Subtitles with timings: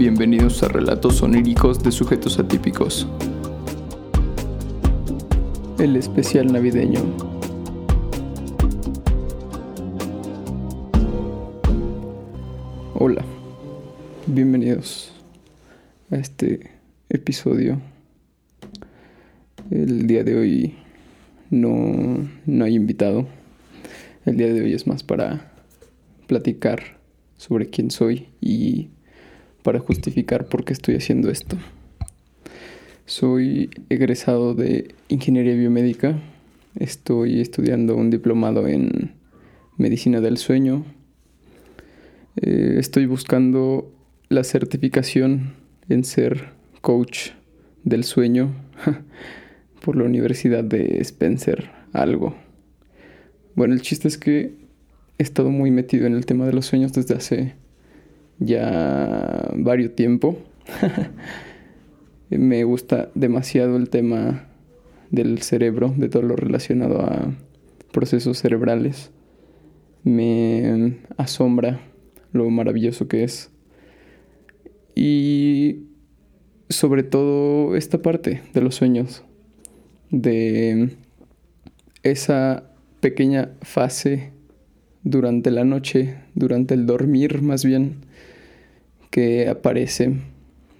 [0.00, 3.06] Bienvenidos a Relatos Oníricos de Sujetos Atípicos.
[5.78, 7.00] El especial navideño.
[12.94, 13.22] Hola,
[14.26, 15.12] bienvenidos
[16.10, 16.70] a este
[17.10, 17.78] episodio.
[19.70, 20.76] El día de hoy
[21.50, 23.26] no, no hay invitado.
[24.24, 25.52] El día de hoy es más para
[26.26, 26.98] platicar
[27.36, 28.88] sobre quién soy y
[29.62, 31.56] para justificar por qué estoy haciendo esto.
[33.06, 36.18] Soy egresado de Ingeniería Biomédica.
[36.76, 39.12] Estoy estudiando un diplomado en
[39.76, 40.84] Medicina del Sueño.
[42.36, 43.92] Eh, estoy buscando
[44.28, 45.54] la certificación
[45.88, 46.50] en ser
[46.80, 47.30] coach
[47.82, 48.54] del sueño
[49.84, 52.36] por la Universidad de Spencer, algo.
[53.56, 54.54] Bueno, el chiste es que
[55.18, 57.54] he estado muy metido en el tema de los sueños desde hace
[58.40, 60.36] ya varios tiempo.
[62.30, 64.48] Me gusta demasiado el tema
[65.10, 67.32] del cerebro, de todo lo relacionado a
[67.92, 69.10] procesos cerebrales.
[70.02, 71.80] Me asombra
[72.32, 73.50] lo maravilloso que es.
[74.94, 75.84] Y
[76.68, 79.24] sobre todo esta parte de los sueños,
[80.10, 80.96] de
[82.02, 82.70] esa
[83.00, 84.32] pequeña fase
[85.02, 87.96] durante la noche, durante el dormir más bien,
[89.10, 90.14] que aparece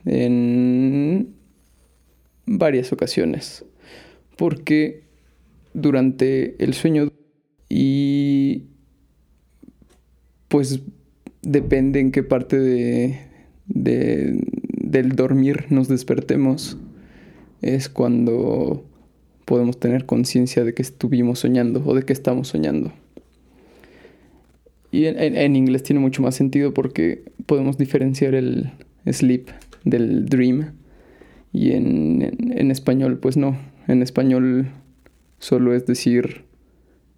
[0.05, 1.34] en
[2.47, 3.64] varias ocasiones.
[4.37, 5.03] Porque
[5.75, 7.12] durante el sueño
[7.69, 8.64] y
[10.48, 10.81] pues
[11.42, 13.20] depende en qué parte de,
[13.67, 16.77] del dormir nos despertemos,
[17.62, 18.84] es cuando
[19.44, 22.92] podemos tener conciencia de que estuvimos soñando o de que estamos soñando.
[24.93, 28.73] Y en, inglés tiene mucho más sentido porque podemos diferenciar el
[29.07, 29.49] sleep
[29.85, 30.73] del dream.
[31.53, 33.57] Y en, español, pues no.
[33.89, 34.69] En español
[35.39, 36.43] solo es decir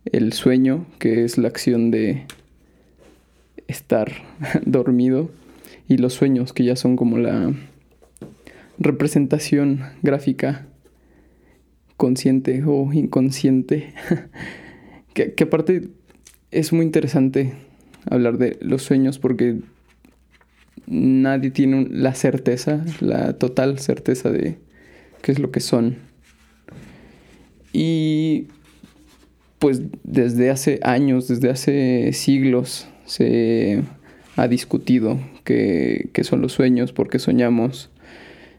[0.05, 2.25] el sueño, que es la acción de
[3.69, 4.13] estar
[4.65, 5.31] dormido.
[5.89, 7.53] Y los sueños, que ya son como la
[8.79, 10.67] representación gráfica
[11.97, 13.93] consciente o inconsciente.
[15.15, 15.89] que, que aparte
[16.53, 17.55] es muy interesante
[18.09, 19.61] hablar de los sueños porque
[20.87, 24.59] nadie tiene la certeza, la total certeza de
[25.23, 25.97] qué es lo que son.
[27.73, 28.49] Y
[29.59, 33.83] pues desde hace años, desde hace siglos, se
[34.37, 37.91] ha discutido qué, son los sueños, por qué soñamos.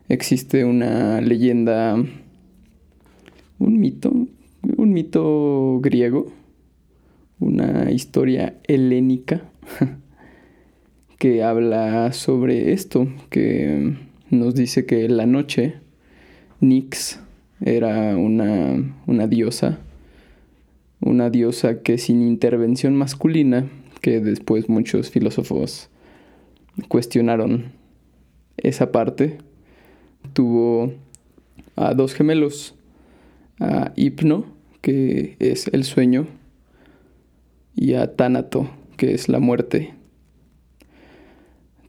[0.10, 4.12] Existe una leyenda, un mito,
[4.78, 6.32] un mito griego
[7.44, 9.44] una historia helénica
[11.20, 13.96] que habla sobre esto, que
[14.30, 15.76] nos dice que la noche
[16.62, 17.20] Nix
[17.62, 19.80] era una, una diosa,
[21.02, 23.68] una diosa que sin intervención masculina,
[24.02, 25.90] que después muchos filósofos
[26.88, 27.74] cuestionaron
[28.58, 29.38] esa parte,
[30.32, 30.94] tuvo
[31.76, 32.76] a dos gemelos,
[33.60, 34.46] a Hipno,
[34.82, 36.28] que es el sueño,
[37.84, 39.94] y a Tánato, que es la muerte.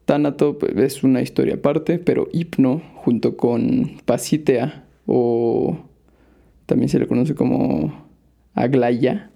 [0.06, 5.78] Tánato pues, es una historia aparte, pero Hipno, junto con Pasitea, o
[6.66, 8.08] también se le conoce como
[8.54, 9.30] Aglaya,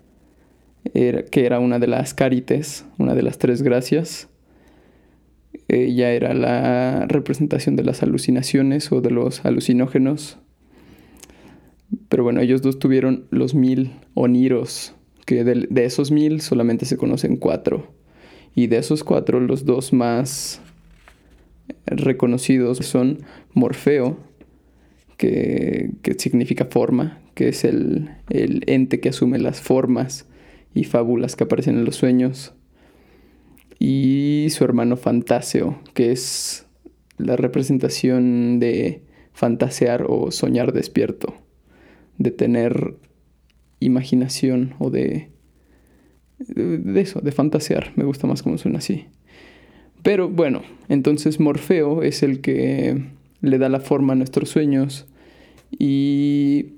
[0.92, 4.28] que era una de las carites, una de las tres gracias,
[5.68, 10.38] ella era la representación de las alucinaciones o de los alucinógenos.
[12.08, 14.96] Pero bueno, ellos dos tuvieron los mil oniros,
[15.28, 17.92] que de, esos mil solamente se conocen cuatro.
[18.54, 20.62] Y de esos cuatro, los dos más
[21.84, 23.18] reconocidos son
[23.52, 24.16] Morfeo,
[25.18, 30.24] que, significa forma, que es el, el, ente que asume las formas
[30.72, 32.54] y fábulas que aparecen en los sueños.
[33.78, 36.64] Y su hermano Fantaseo, que es
[37.18, 39.02] la representación de
[39.34, 41.34] fantasear o soñar despierto,
[42.16, 42.96] de tener
[43.80, 45.30] imaginación o de,
[46.38, 47.92] de, eso, de fantasear.
[47.96, 49.06] Me gusta más como suena así.
[50.02, 53.04] Pero bueno, entonces Morfeo es el que
[53.40, 55.06] le da la forma a nuestros sueños
[55.76, 56.74] y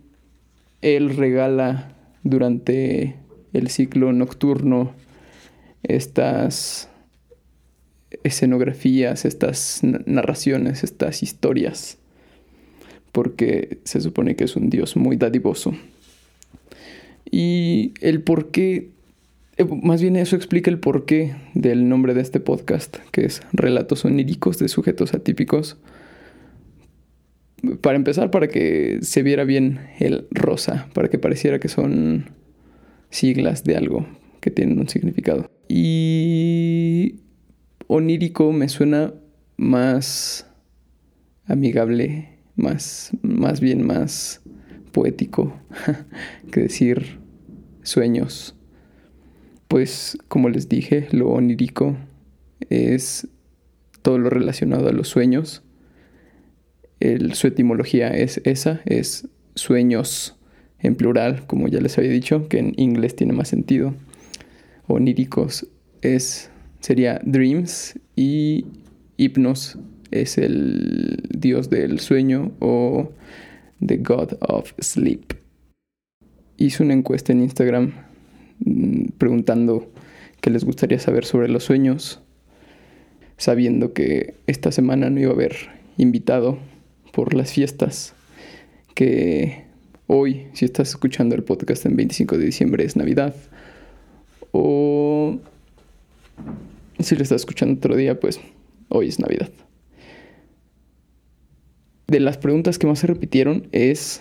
[0.83, 3.17] él regala durante
[3.53, 4.93] el ciclo nocturno
[5.83, 6.89] estas
[8.25, 11.99] escenografías, estas narraciones, estas historias,
[13.13, 15.75] porque se supone que es un dios muy dadivoso.
[17.31, 18.91] Y el por qué
[19.61, 24.07] eh, más bien eso explica el porqué del nombre de este podcast, que es Relatos
[24.07, 25.77] oníricos de sujetos atípicos.
[27.83, 32.31] Para empezar, para que se viera bien el rosa, para que pareciera que son
[33.11, 34.07] siglas de algo
[34.41, 35.51] que tienen un significado.
[35.69, 37.17] Y
[37.87, 39.13] onírico me suena
[39.59, 40.47] más
[41.45, 44.41] amigable, más, más bien más
[44.91, 45.55] poético
[46.51, 47.20] que decir
[47.83, 48.55] sueños.
[49.69, 51.97] Pues como les dije, lo onírico
[52.69, 53.29] es
[54.03, 55.63] todo lo relacionado a los sueños.
[57.33, 60.37] su etimología es esa, es sueños
[60.79, 63.95] en plural, como ya les había dicho, que en inglés tiene más sentido.
[64.87, 65.67] Oníricos
[66.03, 66.51] es,
[66.81, 68.67] sería dreams y
[69.17, 69.79] hipnos
[70.11, 73.13] es el dios del sueño o
[73.85, 75.40] the god of sleep.
[76.61, 77.93] Hice una encuesta en Instagram
[78.59, 79.91] mm, preguntando
[80.43, 82.21] qué les gustaría saber sobre los sueños,
[83.39, 85.57] sabiendo que esta semana no iba a haber
[85.97, 86.59] invitado
[87.15, 88.13] por las fiestas,
[88.95, 89.65] que
[90.07, 93.35] hoy, si estás escuchando el podcast en 25 de diciembre, es Navidad,
[94.53, 95.39] o
[96.99, 98.39] si lo estás escuchando otro día, pues
[98.91, 99.49] hoy es Navidad.
[102.07, 104.21] De las preguntas que más se repitieron es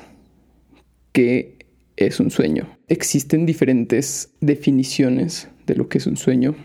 [1.12, 1.59] que
[2.00, 2.78] es un sueño.
[2.88, 6.56] Existen diferentes definiciones de lo que es un sueño,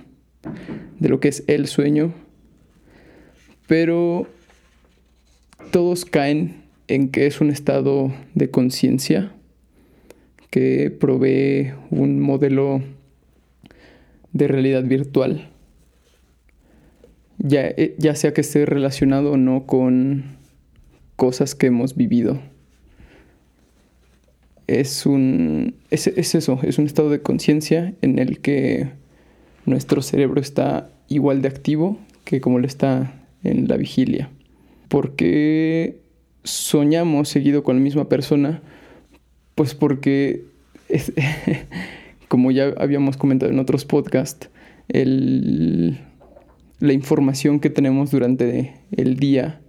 [1.01, 2.15] de lo que es el sueño,
[3.67, 4.29] pero
[5.73, 9.33] todos caen en que es un estado de conciencia
[10.51, 12.83] que provee un modelo
[14.33, 15.51] de realidad virtual,
[17.39, 20.37] ya, eh, ya sea que esté relacionado o no con
[21.17, 22.41] cosas que hemos vivido
[24.81, 25.77] es un.
[25.91, 28.89] Es, eso, es un estado de conciencia en el que
[29.67, 34.31] nuestro cerebro está igual de activo que como lo está en la vigilia.
[34.89, 36.01] Porque
[36.43, 38.63] soñamos seguido con la misma persona,
[39.55, 40.45] pues porque,
[42.29, 44.51] como ya habíamos comentado en otros podcasts,
[44.89, 45.99] el,
[46.81, 49.61] la información que tenemos durante el día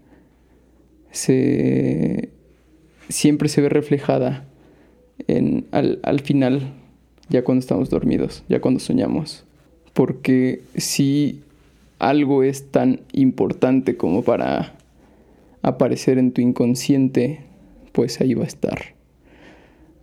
[1.11, 2.29] se,
[3.09, 4.45] siempre se ve reflejada
[5.27, 6.73] en, al, al final,
[7.29, 9.45] ya cuando estamos dormidos, ya cuando soñamos.
[9.93, 11.41] Porque si
[11.99, 14.75] algo es tan importante como para
[15.61, 17.39] aparecer en tu inconsciente,
[17.91, 18.95] pues ahí va a estar.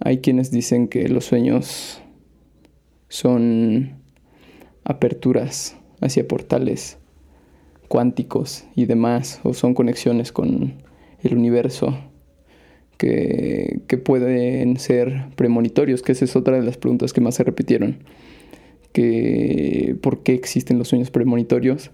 [0.01, 2.01] Hay quienes dicen que los sueños
[3.09, 3.93] son
[4.85, 6.99] aperturas hacia portales
[7.87, 10.75] cuánticos y demás, o son conexiones con
[11.23, 11.95] el universo
[13.03, 17.99] que, pueden ser premonitorios, que esa es otra de las preguntas que más se repitieron.
[18.93, 21.91] Que, ¿Por qué existen los sueños premonitorios?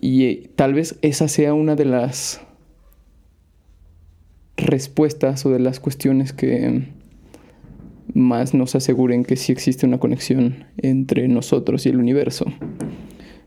[0.00, 2.40] Y eh, tal vez esa sea una de las
[4.56, 6.84] respuestas o de las cuestiones que
[8.12, 12.44] más nos aseguren que sí existe una conexión entre nosotros y el universo.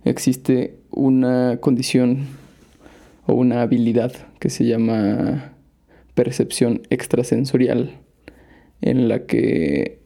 [0.04, 2.26] Existe una condición
[3.28, 5.57] o una habilidad que se llama
[6.18, 8.00] percepción extrasensorial
[8.82, 10.00] en la que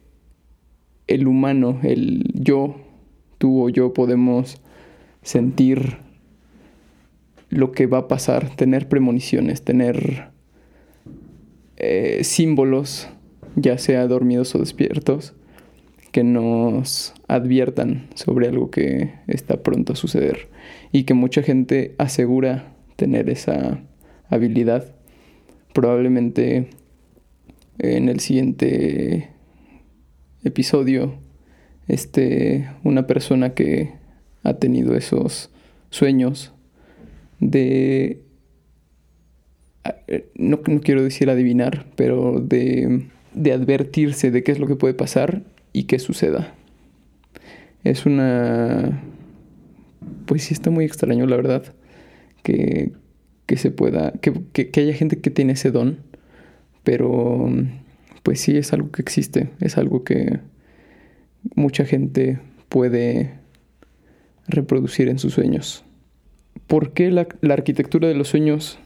[1.08, 2.76] el humano, el yo,
[3.38, 4.62] tú o yo podemos
[5.22, 6.00] sentir
[7.50, 10.32] lo que va a pasar, tener premoniciones, tener
[11.78, 13.08] eh, símbolos,
[13.56, 15.34] ya sea dormidos o despiertos,
[16.12, 20.50] que nos adviertan sobre algo que está pronto a suceder
[20.92, 23.80] y que mucha gente asegura tener esa
[24.30, 24.94] habilidad
[25.74, 26.68] probablemente
[27.80, 29.30] en el siguiente
[30.44, 31.16] episodio
[31.88, 33.92] este una persona que
[34.44, 35.50] ha tenido esos
[35.90, 36.54] sueños
[37.40, 38.22] de
[40.36, 44.94] no, no quiero decir adivinar pero de, de advertirse de qué es lo que puede
[44.94, 46.54] pasar y que suceda.
[47.84, 49.02] Es una
[50.26, 51.64] pues sí está muy extraño la verdad
[52.44, 52.92] que,
[53.52, 55.98] que se pueda, que, que, haya gente que tiene ese don,
[56.86, 57.50] pero
[58.24, 60.40] pues sí es algo que existe, es algo que
[61.56, 62.40] mucha gente
[62.70, 63.34] puede
[64.48, 65.84] reproducir en sus sueños.
[66.66, 68.80] ¿Por qué la, la arquitectura de los sueños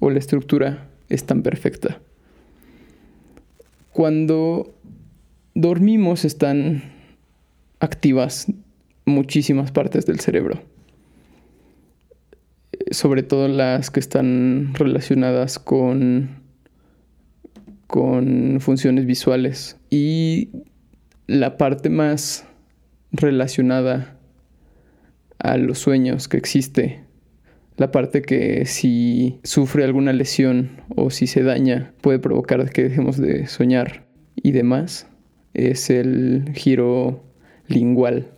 [0.00, 2.02] o la estructura es tan perfecta?
[3.94, 4.74] Cuando
[5.54, 6.92] dormimos están
[7.80, 8.48] activas
[9.06, 10.73] muchísimas partes del cerebro
[12.90, 16.42] sobre todo las que están relacionadas con,
[17.86, 19.78] con funciones visuales.
[19.90, 20.50] Y
[21.26, 22.46] la parte más
[23.12, 24.16] relacionada
[25.38, 27.00] a los sueños que existe.
[27.76, 33.18] La parte que si sufre alguna lesión o si se daña puede provocar que dejemos
[33.18, 35.08] de soñar y demás
[35.54, 37.24] es el giro
[37.66, 38.28] lingual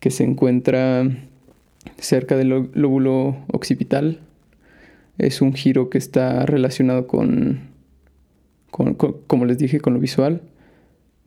[0.00, 1.08] que se encuentra
[1.98, 4.20] cerca del lóbulo occipital.
[5.18, 7.70] Es un giro que está relacionado con,
[8.70, 10.42] como les dije, con lo visual,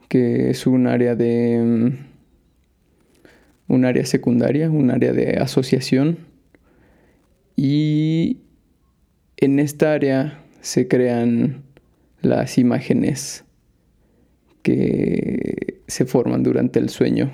[0.09, 1.93] que es un área de
[3.67, 6.19] un área secundaria, un área de asociación.
[7.55, 8.37] Y
[9.37, 11.63] en esta área se crean
[12.21, 13.43] las imágenes
[14.63, 17.31] que se forman durante el sueño.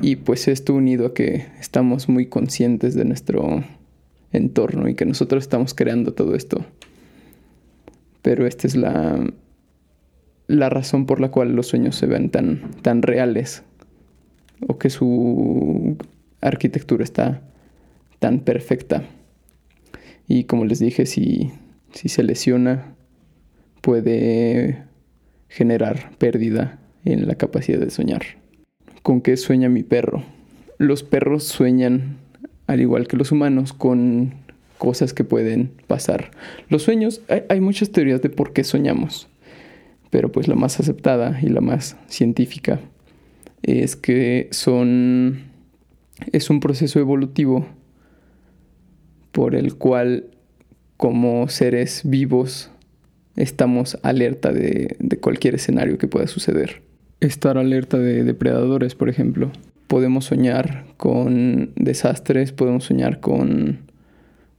[0.00, 3.64] Y pues esto unido a que estamos muy conscientes de nuestro
[4.32, 6.64] entorno y que nosotros estamos creando todo esto.
[8.22, 9.24] Pero esta es la,
[10.46, 13.62] la razón por la cual los sueños se ven tan, tan reales
[14.66, 15.96] o que su
[16.40, 17.42] arquitectura está
[18.18, 19.02] tan perfecta.
[20.28, 21.50] Y como les dije, si,
[21.92, 22.94] si se lesiona,
[23.80, 24.84] puede
[25.48, 28.41] generar pérdida en la capacidad de soñar.
[29.02, 30.22] ¿Con qué sueña mi perro?
[30.78, 32.16] Los perros sueñan,
[32.66, 34.34] al igual que los humanos, con
[34.78, 36.30] cosas que pueden pasar.
[36.68, 39.28] Los sueños, hay, hay muchas teorías de por qué soñamos,
[40.10, 42.80] pero pues la más aceptada y la más científica
[43.62, 45.52] es que son
[46.30, 47.66] es un proceso evolutivo
[49.32, 50.26] por el cual
[50.96, 52.70] como seres vivos
[53.36, 56.82] estamos alerta de, cualquier escenario que pueda suceder.
[57.22, 59.52] Estar alerta de depredadores, por ejemplo.
[59.86, 63.78] Podemos soñar con desastres, podemos soñar con,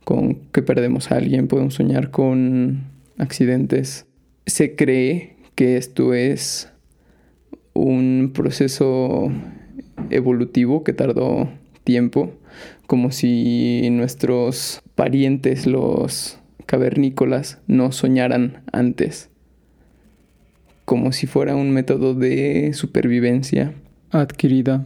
[0.05, 2.83] con que perdemos a alguien, podemos soñar con
[3.17, 4.05] accidentes.
[4.45, 6.71] Se cree que esto es
[7.73, 9.29] un proceso
[10.09, 11.49] evolutivo que tardó
[11.83, 12.31] tiempo,
[12.87, 19.29] como si nuestros parientes, los cavernícolas no soñaran antes,
[20.85, 23.73] como si fuera un método de supervivencia
[24.11, 24.85] adquirida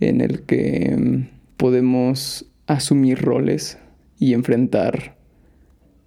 [0.00, 3.78] en el que mm, podemos asumir roles
[4.18, 5.16] y enfrentar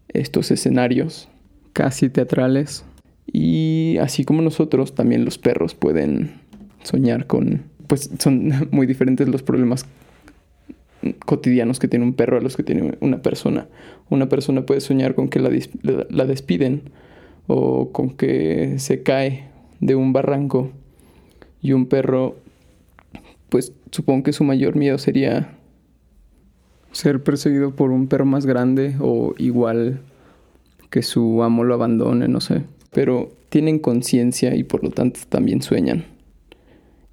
[0.10, 1.30] estos escenarios
[1.74, 2.84] casi teatrales.
[3.26, 6.42] Y así como nosotros, también los perros pueden
[6.84, 9.86] soñar con, pues son muy diferentes los problemas
[11.26, 13.68] cotidianos que tiene un perro a los que tiene una persona.
[14.10, 15.50] Una persona puede soñar con que la,
[16.10, 16.84] la, despiden
[17.48, 19.46] o con que se cae
[19.80, 20.72] de un barranco
[21.62, 22.36] y un perro,
[23.50, 25.58] pues supongo que su mayor miedo sería
[26.92, 30.02] ser perseguido por un perro más grande o igual
[30.90, 32.64] que su amo lo abandone, no sé.
[32.92, 36.06] Pero tienen conciencia y por lo tanto también sueñan.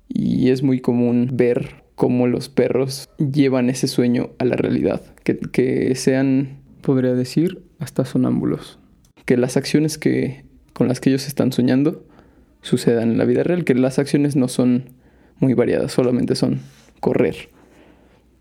[0.08, 5.92] Y es muy común ver cómo los perros llevan ese sueño a la realidad, que,
[5.94, 8.78] sean, podría decir, hasta sonámbulos.
[9.28, 12.02] Que las acciones que, con las que ellos están soñando
[12.62, 14.86] sucedan en la vida real, que las acciones no son
[15.38, 16.60] muy variadas, solamente son
[17.00, 17.50] correr.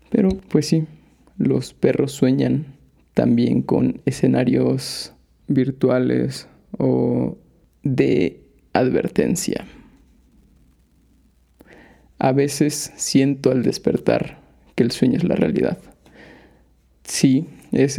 [0.08, 0.86] Pero pues sí,
[1.36, 2.78] los perros sueñan
[3.12, 5.12] también con escenarios
[5.46, 7.36] virtuales o
[7.82, 8.40] de
[8.72, 9.66] advertencia.
[12.18, 14.40] A veces siento al despertar
[14.74, 15.76] que el sueño es la realidad.
[17.04, 17.98] Sí, es,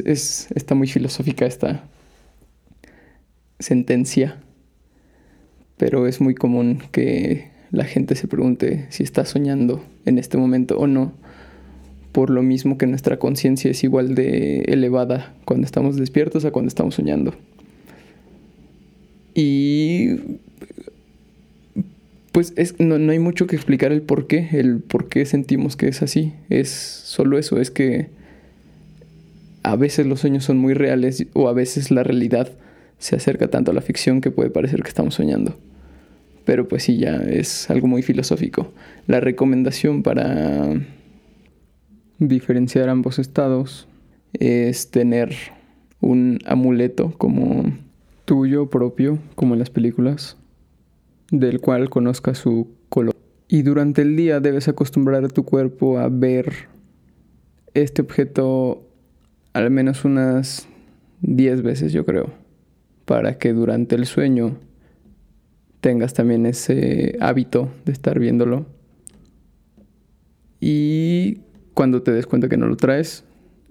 [0.56, 1.84] está muy filosófica esta
[3.60, 4.38] sentencia,
[5.78, 10.78] pero es muy común que la gente se pregunte si está soñando en este momento
[10.78, 11.14] o no,
[12.12, 16.70] por lo mismo que nuestra conciencia es igual de elevada cuando estamos despiertos a cuando
[16.70, 17.36] estamos soñando.
[19.36, 20.16] Y
[22.32, 26.02] pues no, hay mucho que explicar el por qué, el por qué sentimos que es
[26.02, 26.34] así.
[26.50, 28.08] Es solo eso, es que
[29.64, 32.52] a veces los sueños son muy reales o a veces la realidad
[33.00, 35.58] se acerca tanto a la ficción que puede parecer que estamos soñando.
[36.46, 38.72] Pero pues sí, ya es algo muy filosófico.
[39.08, 40.74] La recomendación para
[42.20, 43.88] diferenciar ambos estados
[44.34, 45.36] es tener
[46.02, 47.74] un amuleto como
[48.26, 50.38] tuyo propio, como en las películas,
[51.32, 53.16] del cual conozca su color.
[53.48, 56.68] Y durante el día debes acostumbrar a tu cuerpo a ver
[57.74, 58.86] este objeto
[59.54, 60.68] al menos unas
[61.22, 62.32] 10 veces, yo creo,
[63.10, 64.58] para que durante el sueño
[65.82, 68.68] tengas también ese hábito de estar viéndolo.
[70.60, 71.40] Y
[71.74, 73.24] cuando te des cuenta que no lo traes,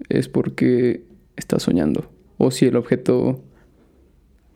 [0.09, 1.05] es porque
[1.37, 2.11] estás soñando.
[2.37, 3.41] O si el objeto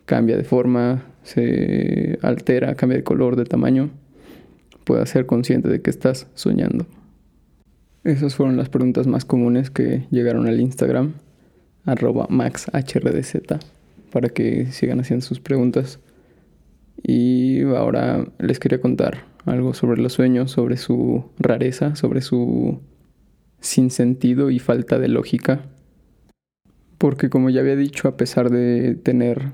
[0.04, 3.88] cambia de forma, se altera, cambia de color, de tamaño,
[4.84, 6.84] puedas ser consciente de que estás soñando.
[8.04, 11.14] Esas fueron las preguntas más comunes que llegaron al Instagram,
[11.86, 13.72] arroba maxhrdz,
[14.14, 15.98] para que sigan haciendo sus preguntas.
[17.02, 22.78] Y ahora les quería contar algo sobre los sueños, sobre su rareza, sobre su
[23.58, 25.62] sinsentido y falta de lógica.
[26.96, 29.50] Porque como ya había dicho, a pesar de tener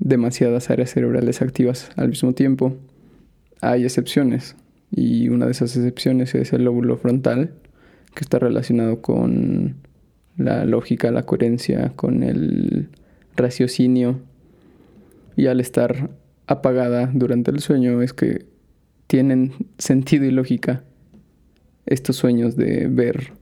[0.00, 2.76] demasiadas áreas cerebrales activas al mismo tiempo,
[3.62, 4.54] hay excepciones.
[4.90, 7.54] Y una de esas excepciones es el lóbulo frontal,
[8.14, 9.76] que está relacionado con
[10.36, 12.90] la lógica, la coherencia, con el
[13.36, 14.20] raciocinio.
[15.36, 16.10] Y al estar
[16.46, 18.46] apagada durante el sueño es que
[19.06, 20.82] tienen sentido y lógica
[21.86, 23.32] estos sueños de ver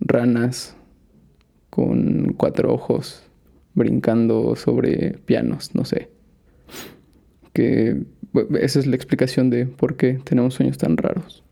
[0.00, 0.76] ranas
[1.70, 3.22] con cuatro ojos
[3.74, 6.10] brincando sobre pianos, no sé.
[7.52, 8.02] Que
[8.60, 11.44] esa es la explicación de por qué tenemos sueños tan raros.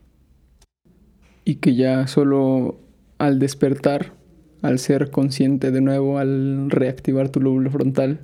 [1.45, 2.81] Y que ya solo
[3.19, 4.15] al despertar,
[4.65, 8.21] al ser consciente de nuevo, al reactivar tu lóbulo frontal,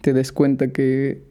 [0.00, 1.22] te des cuenta que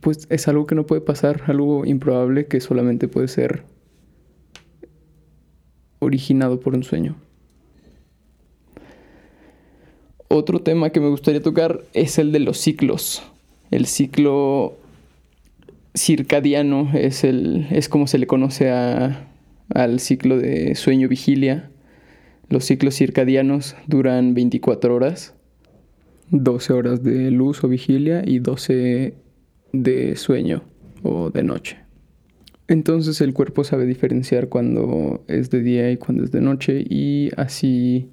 [0.00, 3.64] pues es algo que no puede pasar, algo improbable que solamente puede ser
[5.98, 7.16] originado por un sueño.
[10.28, 13.22] Otro tema que me gustaría tocar es el de los ciclos.
[13.70, 14.78] El ciclo
[15.94, 21.68] circadiano es, el, es como se le conoce al ciclo de sueño-vigilia.
[22.52, 25.32] Los ciclos circadianos duran 24 horas,
[26.32, 29.14] 12 horas de luz o vigilia y 12
[29.72, 30.62] de sueño
[31.02, 31.78] o de noche.
[32.68, 37.30] Entonces el cuerpo sabe diferenciar cuando es de día y cuando es de noche y
[37.38, 38.10] así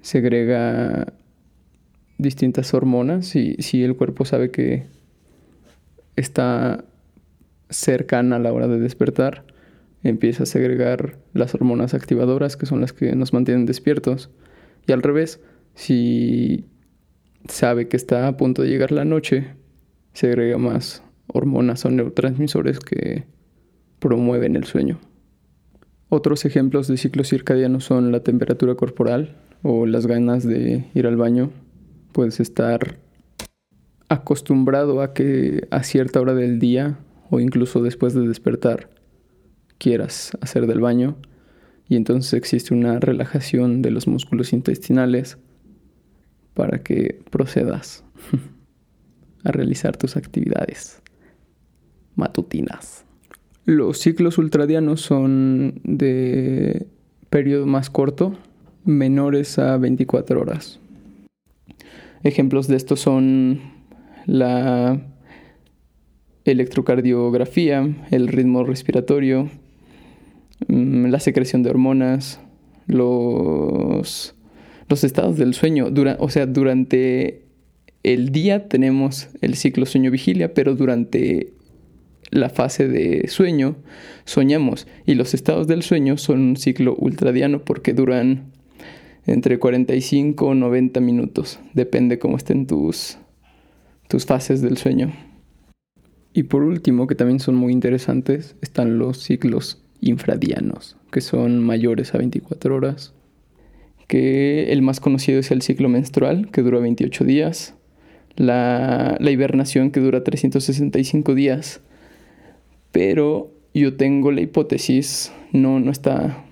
[0.00, 1.12] segrega
[2.18, 4.84] distintas hormonas y si el cuerpo sabe que
[6.14, 6.84] está
[7.68, 9.42] cercana a la hora de despertar,
[10.02, 14.30] empieza a segregar las hormonas activadoras que son las que nos mantienen despiertos.
[14.86, 15.40] Y al revés,
[15.74, 16.66] si
[17.48, 19.48] sabe que está a punto de llegar la noche,
[20.12, 23.24] segrega más hormonas o neurotransmisores que
[23.98, 24.98] promueven el sueño.
[26.08, 31.16] Otros ejemplos de ciclos circadianos son la temperatura corporal o las ganas de ir al
[31.16, 31.50] baño.
[32.12, 32.98] Puedes estar
[34.08, 36.98] acostumbrado a que a cierta hora del día
[37.30, 38.90] o incluso después de despertar
[39.80, 41.16] quieras hacer del baño
[41.88, 45.38] y entonces existe una relajación de los músculos intestinales
[46.54, 48.04] para que procedas
[49.44, 51.02] a realizar tus actividades
[52.14, 53.04] matutinas.
[53.64, 56.86] Los ciclos ultradianos son de
[57.30, 58.36] periodo más corto,
[58.84, 60.78] menores a 24 horas.
[62.22, 63.60] Ejemplos de esto son
[64.26, 65.00] la
[66.44, 69.48] electrocardiografía, el ritmo respiratorio,
[70.70, 72.40] la secreción de hormonas,
[72.86, 74.34] los,
[74.88, 75.88] los estados del sueño.
[76.18, 77.44] o sea, durante
[78.02, 81.52] el día tenemos el ciclo sueño-vigilia, pero durante
[82.30, 83.76] la fase de sueño
[84.24, 88.52] soñamos y los estados del sueño son un ciclo ultradiano porque duran
[89.26, 93.18] entre 45 o 90 minutos, depende cómo estén tus,
[94.08, 95.12] tus fases del sueño.
[96.32, 102.14] Y por último, que también son muy interesantes, están los ciclos infradianos, que son mayores
[102.14, 103.12] a 24 horas,
[104.06, 107.74] que el más conocido es el ciclo menstrual, que dura 28 días,
[108.36, 111.80] la, la hibernación, que dura 365 días,
[112.92, 116.44] pero yo tengo la hipótesis, no, no está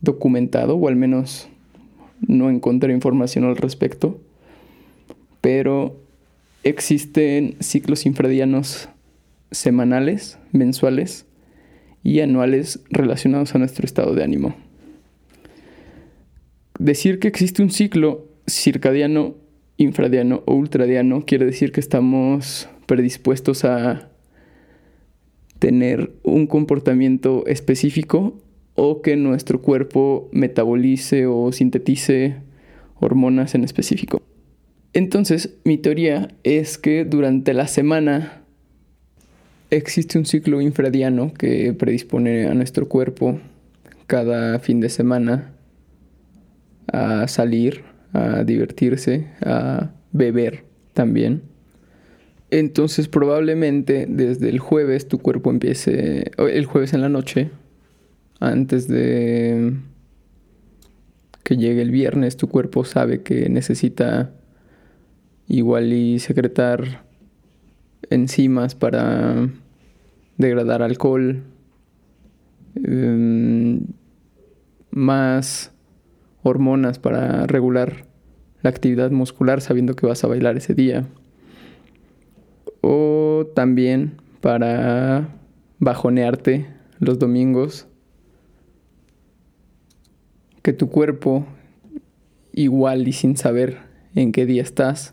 [0.00, 1.48] documentado, o al menos
[2.26, 4.20] no encontré información al respecto,
[5.40, 6.00] pero
[6.62, 8.88] existen ciclos infradianos
[9.50, 11.26] semanales, mensuales
[12.06, 14.54] y anuales relacionados a nuestro estado de ánimo.
[16.78, 19.34] Decir que existe un ciclo circadiano,
[19.76, 24.08] infradiano o ultradiano quiere decir que estamos predispuestos a
[25.58, 28.38] tener un comportamiento específico
[28.76, 32.36] o que nuestro cuerpo metabolice o sintetice
[33.00, 34.22] hormonas en específico.
[34.92, 38.45] Entonces, mi teoría es que durante la semana
[39.70, 43.40] existe un ciclo infradiano que predispone a nuestro cuerpo
[44.06, 45.52] cada fin de semana
[46.92, 51.42] a salir, a divertirse, a beber también.
[52.50, 57.50] Entonces probablemente desde el jueves tu cuerpo empiece, el jueves en la noche,
[58.38, 59.72] antes de
[61.42, 64.32] que llegue el viernes, tu cuerpo sabe que necesita
[65.48, 67.05] igual y secretar
[68.10, 69.48] enzimas para
[70.38, 71.42] degradar alcohol,
[72.84, 73.80] em,
[74.90, 75.72] más
[76.42, 78.06] hormonas para regular
[78.62, 81.06] la actividad muscular sabiendo que vas a bailar ese día.
[82.80, 85.28] O también para
[85.78, 86.66] bajonearte
[86.98, 87.86] los domingos.
[90.62, 91.46] Que tu cuerpo,
[92.52, 93.78] igual y sin saber
[94.14, 95.12] en qué día estás,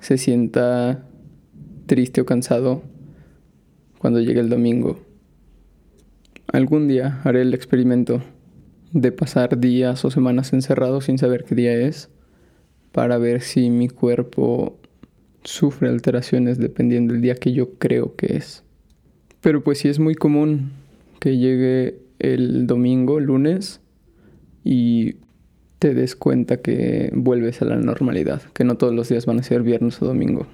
[0.00, 1.04] se sienta
[1.86, 2.82] triste o cansado
[3.98, 4.98] cuando llegue el domingo.
[6.52, 8.22] Algún día haré el experimento
[8.92, 12.10] de pasar días o semanas encerrados sin saber qué día es
[12.92, 14.78] para ver si mi cuerpo
[15.42, 18.62] sufre alteraciones dependiendo del día que yo creo que es.
[19.40, 20.72] Pero pues sí es muy común
[21.18, 23.80] que llegue el domingo, lunes,
[24.62, 25.16] y
[25.78, 29.42] te des cuenta que vuelves a la normalidad, que no todos los días van a
[29.42, 30.46] ser viernes o domingo.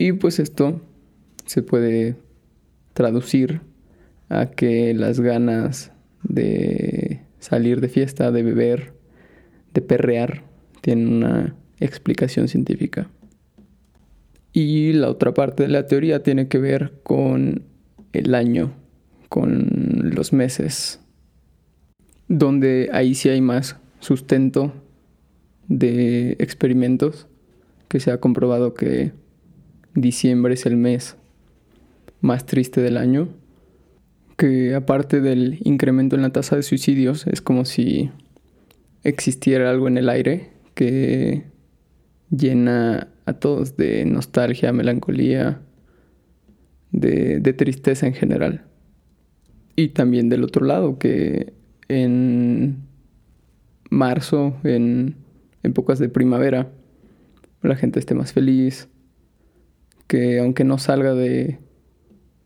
[0.00, 0.80] Y pues esto
[1.44, 2.14] se puede
[2.92, 3.62] traducir
[4.28, 5.90] a que las ganas
[6.22, 8.92] de salir de fiesta, de beber,
[9.74, 10.44] de perrear,
[10.82, 13.10] tienen una explicación científica.
[14.52, 17.64] Y la otra parte de la teoría tiene que ver con
[18.12, 18.70] el año,
[19.28, 21.00] con los meses,
[22.28, 24.72] donde ahí sí hay más sustento
[25.66, 27.26] de experimentos
[27.88, 29.10] que se ha comprobado que
[30.00, 31.16] diciembre es el mes
[32.20, 33.28] más triste del año
[34.38, 38.10] que aparte del incremento en la tasa de suicidios, es como si
[39.02, 41.42] existiera algo en el aire que
[42.30, 45.60] llena a todos de nostalgia, melancolía,
[46.92, 48.64] de, tristeza en general.
[49.74, 51.52] Y también del otro lado, que
[51.88, 52.76] en
[53.90, 55.16] marzo, en
[55.64, 56.70] épocas de primavera,
[57.60, 58.88] la gente esté más feliz,
[60.08, 61.60] que aunque no salga de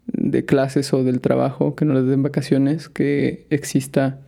[0.07, 4.21] de clases o del trabajo, que no les den vacaciones, que exista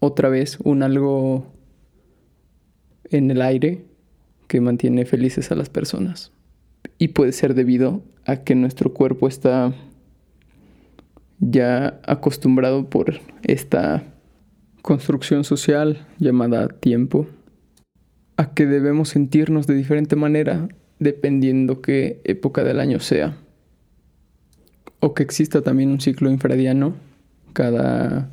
[0.00, 1.52] otra vez un algo
[3.10, 3.84] en el aire
[4.46, 6.32] que mantiene felices a las personas.
[6.98, 9.74] Y puede ser debido a que nuestro cuerpo está
[11.38, 14.04] ya acostumbrado por esta
[14.82, 17.26] construcción social llamada tiempo,
[18.36, 23.36] a que debemos sentirnos de diferente manera dependiendo qué época del año sea
[25.04, 26.94] o que exista también un ciclo infradiano
[27.52, 28.30] cada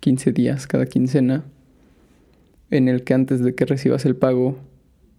[0.00, 1.44] 15 días, cada quincena,
[2.70, 4.58] en el que antes de que recibas el pago,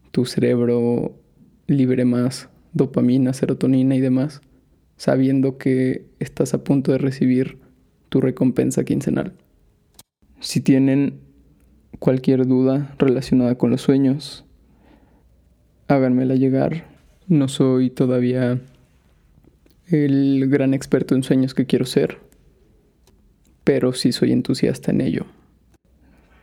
[0.09, 1.15] tu cerebro
[1.67, 4.41] libre más dopamina, serotonina y demás,
[4.97, 7.59] sabiendo que estás a punto de recibir
[8.09, 9.33] tu recompensa quincenal.
[10.39, 11.19] Si tienen
[11.99, 14.45] cualquier duda relacionada con los sueños,
[15.91, 16.85] háganmela llegar.
[17.27, 18.59] No soy todavía
[19.87, 22.17] el gran experto en sueños que quiero ser,
[23.63, 25.25] pero sí soy entusiasta en ello.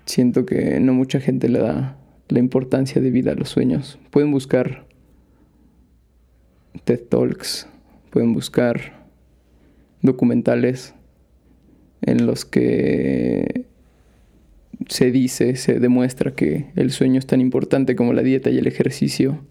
[0.05, 1.97] Siento que no mucha gente le da
[2.29, 3.99] la importancia de vida a los sueños.
[4.11, 4.87] Pueden buscar
[6.85, 7.69] TED Talks,
[8.11, 9.07] pueden buscar
[10.03, 10.95] documentales
[12.03, 13.67] en los que
[14.89, 18.67] se dice, se demuestra que el sueño es tan importante como la dieta y el
[18.67, 19.45] ejercicio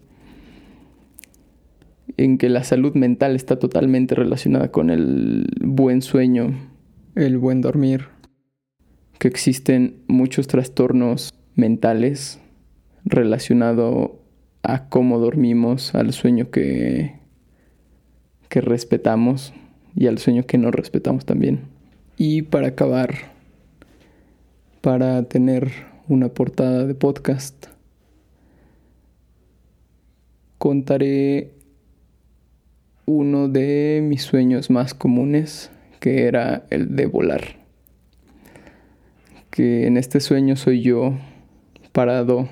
[2.16, 6.52] en que la salud mental está totalmente relacionada con el buen sueño,
[7.14, 8.06] el buen dormir,
[9.18, 12.40] que existen muchos trastornos mentales
[13.04, 14.10] relacionados
[14.62, 17.20] a cómo dormimos, al sueño que,
[18.48, 19.52] que respetamos
[19.94, 21.60] y al sueño que no respetamos también.
[22.16, 23.37] Y para acabar,
[24.80, 25.70] para tener
[26.08, 27.66] una portada de podcast,
[30.58, 31.52] contaré
[33.06, 37.56] uno de mis sueños más comunes, que era el de volar.
[39.50, 41.14] Que en este sueño soy yo
[41.92, 42.48] parado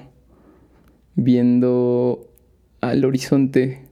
[1.15, 2.29] viendo
[2.81, 3.83] al horizonte.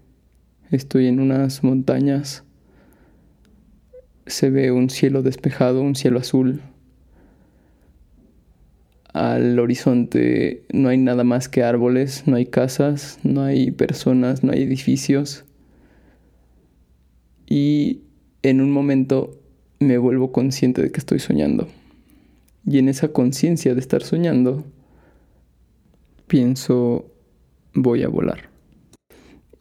[0.71, 2.45] Estoy en unas montañas.
[4.27, 6.63] Se ve un cielo despejado, un cielo azul.
[9.15, 14.53] Al horizonte no hay nada más que árboles, no hay casas, no hay personas, no
[14.53, 15.47] hay edificios
[17.47, 18.01] y
[18.43, 19.41] en un momento
[19.79, 21.69] me vuelvo consciente de que estoy soñando.
[22.67, 24.65] Y en esa conciencia de estar soñando,
[26.27, 27.13] pienso,
[27.75, 28.49] voy a volar.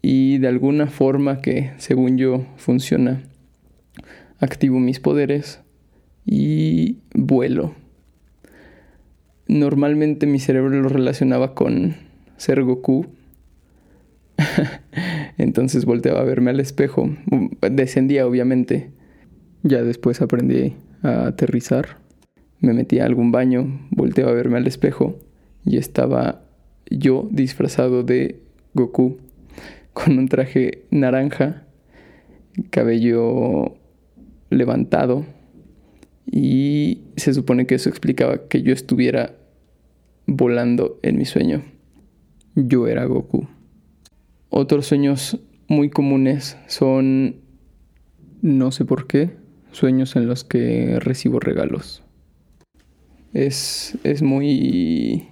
[0.01, 3.23] Y de alguna forma que, según yo, funciona,
[4.39, 5.59] activo mis poderes
[6.25, 7.75] y vuelo.
[9.47, 11.95] Normalmente mi cerebro lo relacionaba con
[12.37, 13.07] ser Goku
[15.37, 17.09] Entonces volteaba a verme al espejo.
[17.71, 18.91] Descendía, obviamente.
[19.63, 21.97] Ya después aprendí a aterrizar.
[22.59, 25.19] Me metí a algún baño, volteaba a verme al espejo
[25.65, 26.43] y estaba
[26.89, 28.39] yo disfrazado de
[28.73, 29.17] Goku
[29.93, 31.63] con un traje naranja,
[32.69, 33.75] cabello
[34.49, 35.25] levantado
[36.25, 39.35] y se supone que eso explicaba que yo estuviera
[40.25, 41.63] volando en mi sueño.
[42.55, 43.47] Yo era Goku.
[44.49, 47.37] Otros sueños muy comunes son,
[48.41, 49.31] no sé por qué,
[49.71, 52.03] sueños en los que recibo regalos.
[53.33, 55.27] Es, es muy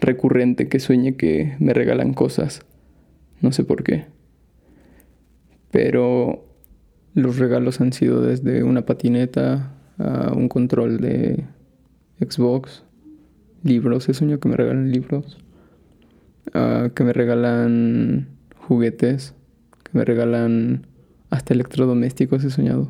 [0.00, 2.62] recurrente que sueñe que me regalan cosas.
[3.42, 4.06] No sé por qué.
[5.70, 6.46] Pero
[7.12, 11.44] los regalos han sido desde una patineta un control de
[12.20, 12.84] Xbox,
[13.62, 15.38] libros, he soñado que me regalan libros,
[16.52, 19.34] que me regalan juguetes,
[19.82, 20.86] que me regalan
[21.30, 22.88] hasta electrodomésticos, he soñado.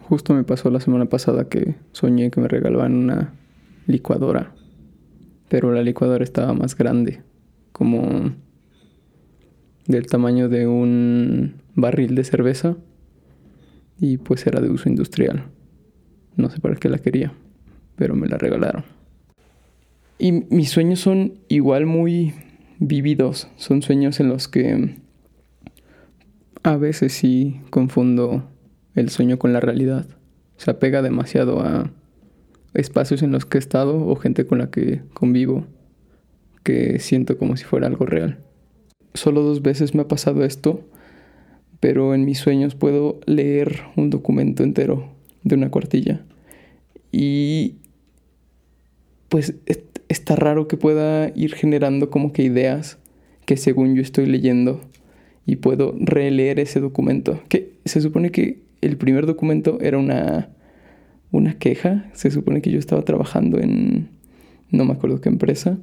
[0.00, 3.32] Justo me pasó la semana pasada que soñé que me regalaban una
[3.86, 4.52] licuadora,
[5.48, 7.22] pero la licuadora estaba más grande,
[7.72, 8.32] como
[9.86, 12.76] del tamaño de un barril de cerveza
[13.98, 15.44] y pues era de uso industrial.
[16.36, 17.32] No sé para qué la quería,
[17.96, 18.84] pero me la regalaron.
[20.18, 22.34] Y mis sueños son igual muy
[22.78, 24.96] vividos, son sueños en los que
[26.62, 28.48] a veces sí confundo
[28.94, 30.06] el sueño con la realidad.
[30.56, 31.90] Se apega demasiado a
[32.74, 35.66] espacios en los que he estado o gente con la que convivo
[36.62, 38.38] que siento como si fuera algo real.
[39.12, 40.80] Solo dos veces me ha pasado esto,
[41.80, 45.13] pero en mis sueños puedo leer un documento entero
[45.44, 46.24] de una cuartilla.
[47.12, 47.76] Y
[49.28, 49.54] pues
[50.08, 52.98] está raro que pueda ir generando como que ideas
[53.46, 54.80] que según yo estoy leyendo
[55.46, 57.40] y puedo releer ese documento.
[57.48, 60.48] Que se supone que el primer documento era una,
[61.30, 62.10] una queja.
[62.14, 64.08] Se supone que yo estaba trabajando en
[64.70, 65.78] no me acuerdo qué empresa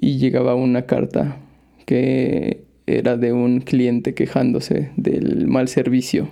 [0.00, 1.38] y llegaba una carta
[1.84, 6.30] que era de un cliente quejándose del mal servicio.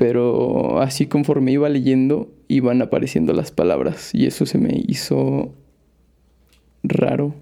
[0.00, 5.52] Pero así conforme iba leyendo iban apareciendo las palabras y eso se me hizo
[6.82, 7.34] raro.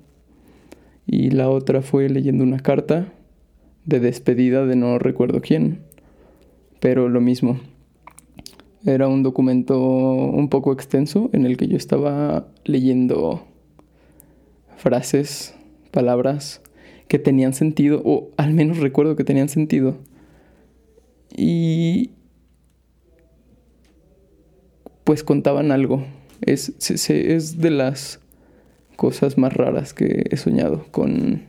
[1.06, 3.12] Y la otra fue leyendo una carta
[3.84, 5.84] de despedida de no recuerdo quién.
[6.80, 7.60] Pero lo mismo.
[8.84, 13.46] Era un documento un poco extenso en el que yo estaba leyendo
[14.76, 15.54] frases,
[15.92, 16.60] palabras
[17.06, 19.96] que tenían sentido, o al menos recuerdo que tenían sentido.
[21.36, 22.10] Y
[25.08, 26.04] pues contaban algo.
[26.42, 26.74] Es,
[27.08, 28.20] es de las
[28.96, 31.44] cosas más raras que he soñado, con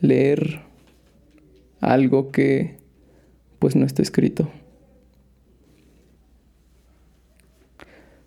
[0.00, 0.62] leer
[1.80, 2.78] algo que
[3.60, 4.50] pues no está escrito.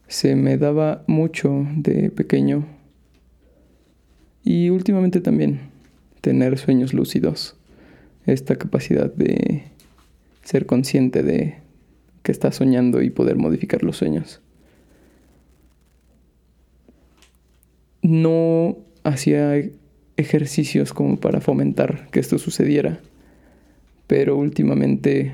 [0.07, 2.65] Se me daba mucho de pequeño
[4.45, 5.59] y últimamente también
[6.21, 7.57] tener sueños lúcidos,
[8.25, 9.63] esta capacidad de
[10.45, 11.66] ser consciente de
[12.27, 14.41] que estás soñando y poder modificar los sueños.
[18.07, 19.61] no hacía
[20.15, 22.99] ejercicios como para fomentar que esto sucediera,
[24.07, 25.33] pero últimamente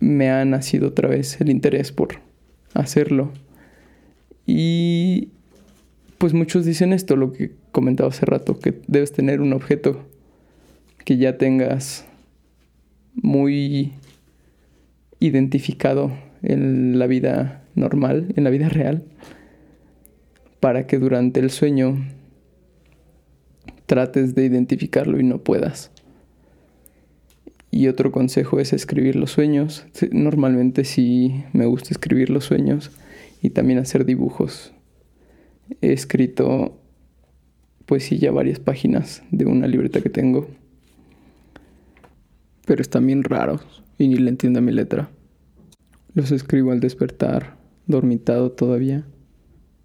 [0.00, 2.20] me ha nacido otra vez el interés por
[2.72, 3.30] hacerlo.
[4.46, 5.28] Y
[6.16, 10.06] pues muchos dicen esto, lo que comentaba hace rato, que debes tener un objeto
[11.04, 12.06] que ya tengas
[13.14, 13.92] muy
[15.22, 16.10] identificado
[16.42, 19.04] en la vida normal, en la vida real,
[20.58, 21.96] para que durante el sueño
[23.86, 25.92] trates de identificarlo y no puedas.
[27.70, 29.86] Y otro consejo es escribir los sueños.
[30.10, 32.90] Normalmente sí me gusta escribir los sueños
[33.40, 34.72] y también hacer dibujos.
[35.80, 36.78] He escrito
[37.86, 40.48] pues sí ya varias páginas de una libreta que tengo.
[42.66, 45.10] Pero están bien raros y ni le entiendo mi letra.
[46.14, 49.06] Los escribo al despertar, dormitado todavía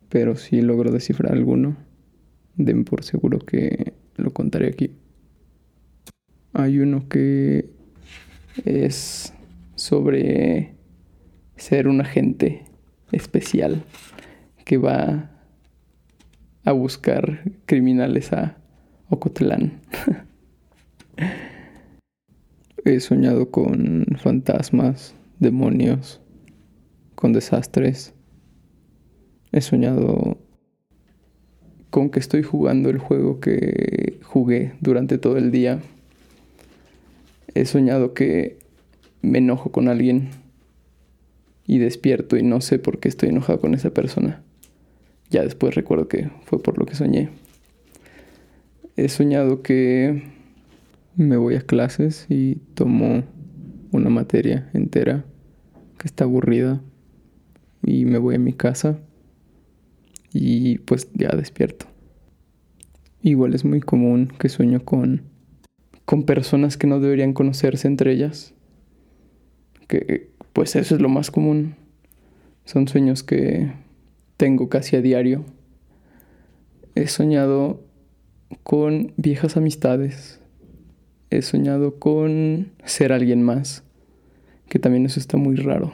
[0.10, 1.76] pero si logro descifrar alguno,
[2.56, 4.92] den por seguro que lo contaré aquí.
[6.54, 7.70] Hay uno que
[8.66, 9.34] es
[9.76, 10.76] sobre
[11.56, 12.64] ser un agente
[13.12, 13.84] especial
[14.66, 15.32] que va
[16.64, 18.58] a buscar criminales a
[19.10, 19.82] Ocotlán.
[22.88, 26.21] He soñado con fantasmas, demonios,
[27.15, 28.13] con desastres
[29.52, 30.38] He soñado
[31.89, 35.82] con que estoy jugando el juego que jugué durante todo el día.
[37.56, 38.58] He soñado que
[39.21, 40.30] me enojo con alguien
[41.65, 44.43] y despierto y no sé por qué estoy enojado con esa persona.
[45.30, 47.32] Ya después recuerdo que fue por lo que soñé.
[48.95, 50.37] He soñado que
[51.18, 53.24] me voy a clases y tomo
[53.92, 55.26] una materia entera
[55.98, 56.82] que está aburrida
[57.84, 59.00] y me voy a mi casa
[60.32, 61.88] y pues ya despierto.
[63.22, 65.24] Igual es muy común que sueño con
[66.06, 68.54] con personas que no deberían conocerse entre ellas.
[69.90, 71.76] Que pues eso es lo más común.
[72.64, 73.74] Son sueños que
[74.38, 75.44] tengo casi a diario.
[76.96, 77.84] He soñado
[78.64, 80.42] con viejas amistades.
[81.30, 83.84] He soñado con ser alguien más.
[84.70, 85.94] Que también eso está muy raro.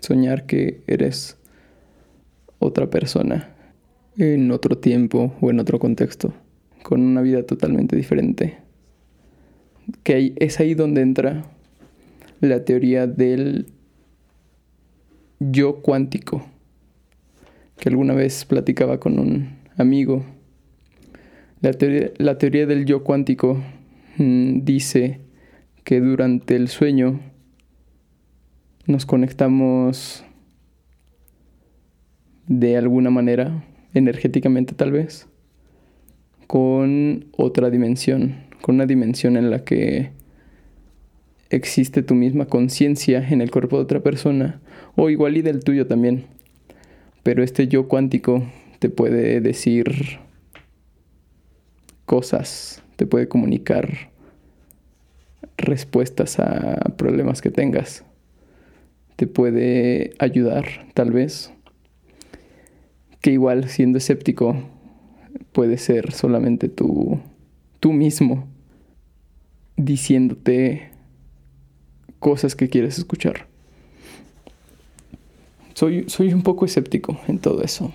[0.00, 1.36] Soñar que eres
[2.58, 3.50] otra persona
[4.16, 6.34] en otro tiempo o en otro contexto,
[6.82, 8.58] con una vida totalmente diferente.
[10.02, 11.44] Que es ahí donde entra
[12.40, 13.66] la teoría del
[15.40, 16.44] yo cuántico,
[17.78, 20.24] que alguna vez platicaba con un amigo.
[21.60, 23.62] La teoría, del yo cuántico
[24.64, 25.20] dice
[25.84, 27.20] que durante el sueño
[28.86, 30.24] nos conectamos
[32.46, 35.28] de alguna manera, energéticamente tal vez,
[36.46, 40.10] con otra dimensión, con una dimensión en la que
[41.50, 44.60] existe tu misma conciencia en el cuerpo de otra persona,
[44.96, 46.24] o igual y del tuyo también.
[47.22, 48.44] Pero este yo cuántico
[48.78, 50.18] te puede decir
[52.04, 54.11] cosas, te puede comunicar
[55.62, 58.04] respuestas a problemas que tengas,
[59.16, 61.52] te puede ayudar tal vez
[63.20, 64.56] que igual siendo escéptico
[65.52, 67.20] puede ser solamente tú,
[67.80, 68.48] tú mismo
[69.76, 70.90] diciéndote
[72.18, 73.46] cosas que quieres escuchar.
[75.74, 77.92] Soy, soy un poco escéptico en todo eso.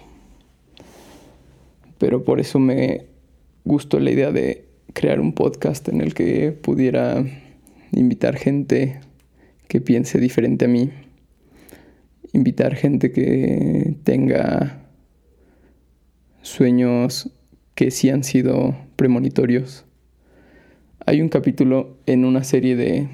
[1.98, 3.06] Pero por eso me
[3.64, 7.24] gustó la idea de crear un podcast en el que pudiera
[7.98, 9.00] invitar gente
[9.68, 10.92] que piense diferente a mí.
[12.34, 14.84] Invitar gente que tenga
[16.42, 17.32] sueños
[17.76, 19.86] que sí han sido premonitorios.
[21.06, 23.08] Hay un capítulo en una serie de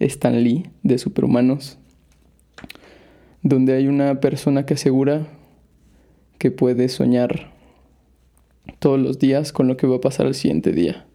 [0.00, 1.78] Stan Lee, de Superhumanos,
[3.42, 5.28] donde hay una persona que asegura
[6.38, 7.52] que puede soñar
[8.78, 11.06] todos los días con lo que va a pasar el siguiente día.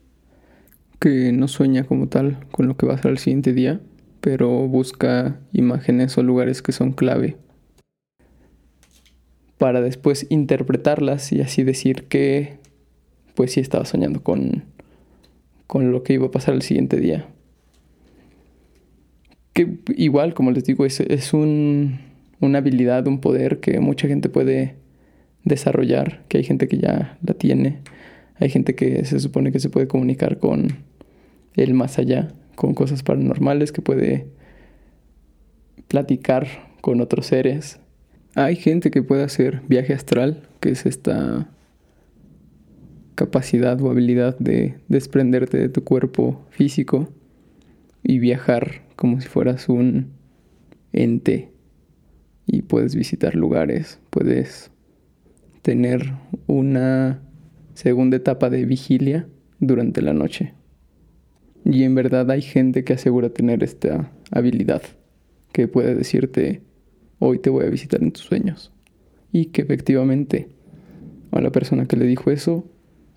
[1.01, 3.81] Que no sueña como tal con lo que va a pasar el siguiente día,
[4.21, 7.35] pero busca imágenes o lugares que son clave
[9.61, 12.57] para después interpretarlas y así decir que
[13.35, 14.63] pues sí estaba soñando con,
[15.67, 17.27] con lo que iba a pasar el siguiente día.
[19.53, 21.99] Que igual, como les digo, es, es un,
[22.39, 24.77] una habilidad, un poder que mucha gente puede
[25.43, 27.81] desarrollar, que hay gente que ya la tiene,
[28.39, 30.69] hay gente que se supone que se puede comunicar con
[31.55, 34.27] el más allá, con cosas paranormales, que puede
[35.87, 36.47] platicar
[36.81, 37.79] con otros seres,
[38.35, 41.49] hay gente que puede hacer viaje astral, que es esta
[43.15, 47.09] capacidad o habilidad de desprenderte de tu cuerpo físico
[48.03, 50.13] y viajar como si fueras un
[50.93, 51.51] ente
[52.45, 54.71] y puedes visitar lugares, puedes
[55.61, 56.13] tener
[56.47, 57.21] una
[57.73, 59.27] segunda etapa de vigilia
[59.59, 60.53] durante la noche.
[61.65, 64.81] Y en verdad hay gente que asegura tener esta habilidad,
[65.51, 66.61] que puede decirte
[67.19, 68.71] hoy te voy a visitar en tus sueños.
[69.31, 70.49] Y que efectivamente
[71.31, 72.65] a la persona que le dijo eso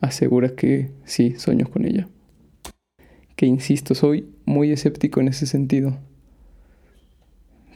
[0.01, 2.09] asegura que sí, sueño con ella.
[3.37, 5.99] Que insisto, soy muy escéptico en ese sentido.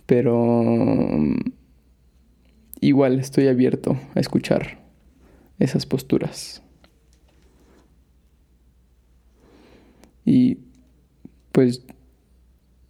[0.06, 1.36] Pero mm,
[2.80, 4.78] igual estoy abierto a escuchar
[5.58, 6.62] esas posturas.
[10.30, 10.58] Y
[11.52, 11.86] pues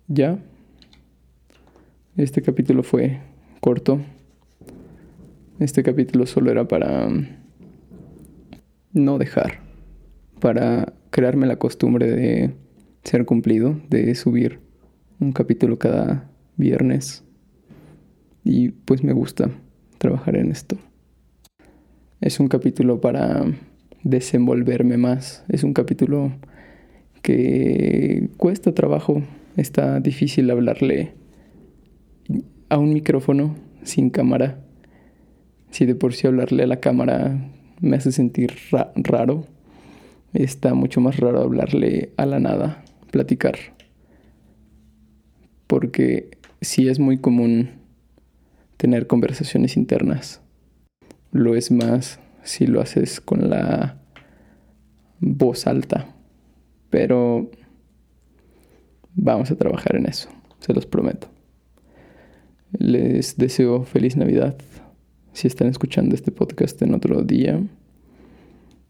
[0.09, 0.41] ya,
[2.17, 3.21] este capítulo fue
[3.61, 4.01] corto.
[5.61, 7.29] Este capítulo solo era para mm,
[8.95, 9.61] no dejar,
[10.41, 12.55] para crearme la costumbre de
[13.05, 14.59] ser cumplido, de subir
[15.21, 17.23] un capítulo cada viernes.
[18.43, 19.49] Y pues me gusta
[19.99, 20.77] trabajar en esto.
[22.21, 23.45] Es un capítulo para
[24.03, 25.45] desenvolverme más.
[25.47, 26.33] Es un capítulo
[27.29, 29.23] que cuesta trabajo.
[29.59, 31.13] Está difícil hablarle
[32.71, 34.65] a un micrófono sin cámara.
[35.71, 37.53] Si de por sí hablarle a la cámara
[37.83, 39.45] me hace sentir raro,
[40.33, 43.59] está mucho más raro hablarle a la nada, platicar.
[45.67, 46.31] porque
[46.63, 47.73] sí es muy común
[48.79, 50.41] tener conversaciones internas.
[51.31, 53.99] Lo es más si lo haces con la
[55.21, 56.15] voz alta.
[56.91, 57.51] Pero
[59.15, 60.29] vamos a trabajar en eso,
[60.61, 61.29] se los prometo.
[62.79, 64.57] Les deseo feliz Navidad
[65.33, 67.63] si están escuchando este podcast en otro día.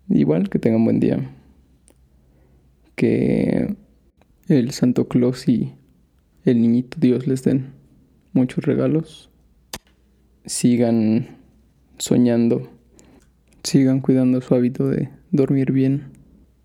[0.08, 1.30] Igual que tengan buen día.
[2.94, 3.76] Que
[4.48, 5.74] el Santo Claus y
[6.44, 7.72] el niñito Dios les den
[8.32, 9.30] muchos regalos.
[10.44, 11.36] Sigan
[11.98, 12.68] soñando.
[13.62, 16.17] Sigan cuidando su hábito de dormir bien.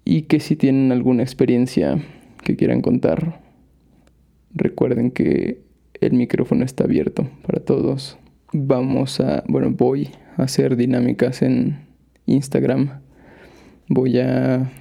[0.05, 2.01] Y que si tienen alguna experiencia
[2.43, 3.41] que quieran contar,
[4.53, 5.61] recuerden que
[6.01, 8.17] el micrófono está abierto para todos.
[8.51, 11.85] Vamos a, bueno, voy a hacer dinámicas en
[12.25, 13.01] Instagram.
[13.87, 14.71] Voy a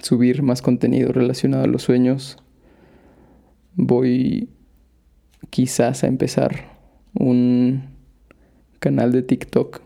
[0.00, 2.38] subir más contenido relacionado a los sueños.
[3.74, 4.48] Voy
[5.50, 6.78] quizás a empezar
[7.14, 7.84] un
[8.78, 9.80] canal de TikTok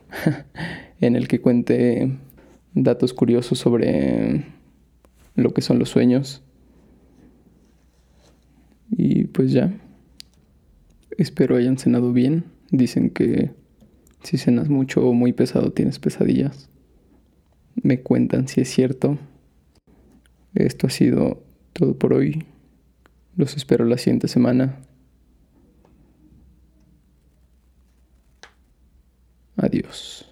[1.01, 2.11] en el que cuente
[2.75, 4.45] datos curiosos sobre
[5.37, 6.43] lo que son los sueños.
[8.91, 9.73] Y pues ya.
[11.17, 12.45] Espero hayan cenado bien.
[12.71, 13.53] Dicen que
[14.23, 16.69] si cenas mucho o muy pesado tienes pesadillas.
[17.83, 19.19] Me cuentan si es cierto.
[20.55, 22.47] Esto ha sido todo por hoy.
[23.37, 24.81] Los espero la siguiente semana.
[29.57, 30.26] Adiós.